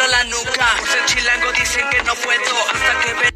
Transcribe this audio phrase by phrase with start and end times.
[0.00, 0.74] vuelo la nuca.
[0.78, 3.29] Por ser chilango dicen que no puedo hasta que ven